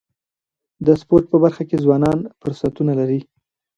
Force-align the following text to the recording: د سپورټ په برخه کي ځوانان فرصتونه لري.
د 0.85 0.87
سپورټ 1.01 1.25
په 1.31 1.37
برخه 1.43 1.63
کي 1.69 1.77
ځوانان 1.83 2.19
فرصتونه 2.39 2.91
لري. 2.99 3.19